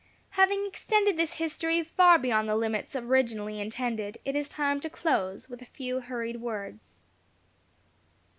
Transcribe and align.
Having 0.31 0.65
extended 0.65 1.15
this 1.15 1.33
history 1.33 1.83
far 1.83 2.17
beyond 2.17 2.49
the 2.49 2.55
limits 2.55 2.95
originally 2.95 3.59
intended, 3.59 4.17
it 4.25 4.35
is 4.35 4.49
time 4.49 4.79
to 4.79 4.89
close 4.89 5.47
with 5.47 5.61
a 5.61 5.65
few 5.65 5.99
hurried 5.99 6.41
words. 6.41 6.95